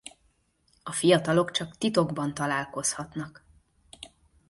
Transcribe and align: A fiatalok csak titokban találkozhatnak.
A 0.83 0.91
fiatalok 0.91 1.51
csak 1.51 1.77
titokban 1.77 2.33
találkozhatnak. 2.33 3.45